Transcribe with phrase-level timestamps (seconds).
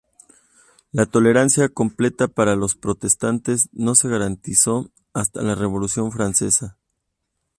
[0.91, 6.75] La tolerancia completa para los protestantes no se garantizó hasta la Revolución Francesa.